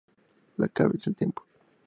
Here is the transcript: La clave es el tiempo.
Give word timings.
La 0.57 0.67
clave 0.67 0.97
es 0.97 1.05
el 1.05 1.15
tiempo. 1.15 1.45